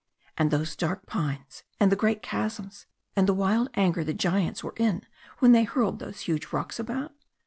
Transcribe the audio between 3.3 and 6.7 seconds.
wild anger the giants were in when they hurled these huge